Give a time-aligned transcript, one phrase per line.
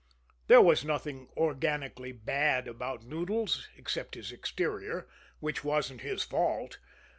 [0.47, 5.07] There was nothing organically bad about Noodles, except his exterior
[5.39, 6.79] which wasn't his fault.